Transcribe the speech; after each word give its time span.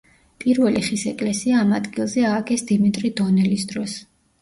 პირველი 0.43 0.81
ხის 0.87 1.03
ეკლესია 1.11 1.61
ამ 1.65 1.77
ადგილზე 1.81 2.27
ააგეს 2.33 2.67
დიმიტრი 2.73 3.15
დონელის 3.23 3.71
დროს. 3.73 4.05